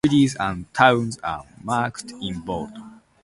Cities 0.03 0.35
and 0.39 0.73
towns 0.73 1.19
are 1.19 1.45
marked 1.63 2.09
in 2.21 2.39
bold. 2.39 2.71